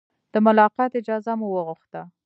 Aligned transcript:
د 0.33 0.35
ملاقات 0.45 0.91
اجازه 1.01 1.33
مو 1.39 1.47
وغوښته. 1.55 2.01